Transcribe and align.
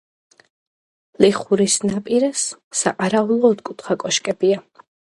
ლეხურის 1.25 1.77
ნაპირას, 1.91 2.49
საყარაულო 2.83 3.41
ოთხკუთხა 3.55 4.01
კოშკებია. 4.07 4.65